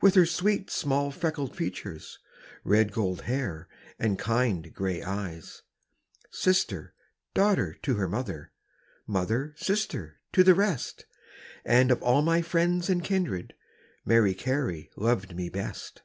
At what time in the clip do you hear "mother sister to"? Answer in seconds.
9.06-10.42